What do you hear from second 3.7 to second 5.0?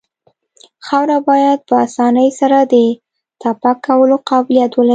کولو قابلیت ولري